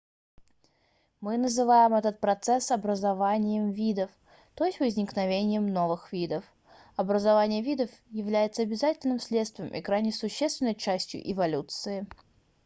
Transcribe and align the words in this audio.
мы 1.19 1.37
называем 1.37 1.93
этот 1.93 2.19
процесс 2.19 2.71
образованием 2.71 3.69
видов 3.69 4.09
то 4.55 4.65
есть 4.65 4.79
возникновением 4.79 5.67
новых 5.71 6.11
видов 6.11 6.43
образование 6.95 7.61
видов 7.61 7.91
является 8.09 8.63
обязательным 8.63 9.19
следствием 9.19 9.71
и 9.71 9.79
крайне 9.79 10.11
существенной 10.11 10.73
частью 10.73 11.21
эволюции 11.31 12.07